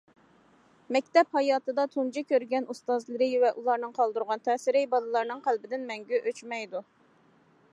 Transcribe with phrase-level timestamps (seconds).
[0.95, 6.83] مەكتەپ ھاياتىدا، تۇنجى كۆرگەن ئۇستازلىرى ۋە ئۇلارنىڭ قالدۇرغان تەسىرى، بالىلارنىڭ قەلبىدىن مەڭگۈ ئۆچمەيدۇ.